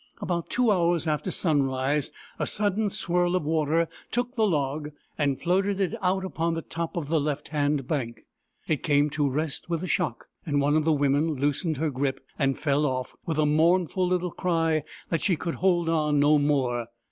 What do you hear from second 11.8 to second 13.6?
grip and fell off, with a